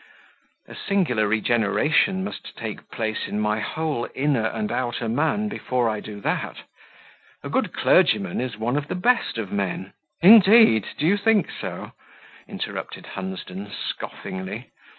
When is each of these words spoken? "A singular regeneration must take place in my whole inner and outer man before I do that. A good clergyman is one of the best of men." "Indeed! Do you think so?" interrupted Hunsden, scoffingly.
"A 0.67 0.73
singular 0.73 1.27
regeneration 1.27 2.23
must 2.23 2.57
take 2.57 2.89
place 2.89 3.27
in 3.27 3.39
my 3.39 3.59
whole 3.59 4.07
inner 4.15 4.47
and 4.47 4.71
outer 4.71 5.07
man 5.07 5.47
before 5.47 5.87
I 5.87 5.99
do 5.99 6.19
that. 6.21 6.63
A 7.43 7.49
good 7.49 7.71
clergyman 7.71 8.41
is 8.41 8.57
one 8.57 8.77
of 8.77 8.87
the 8.87 8.95
best 8.95 9.37
of 9.37 9.51
men." 9.51 9.93
"Indeed! 10.19 10.87
Do 10.97 11.05
you 11.05 11.17
think 11.17 11.51
so?" 11.51 11.91
interrupted 12.47 13.05
Hunsden, 13.13 13.69
scoffingly. 13.71 14.71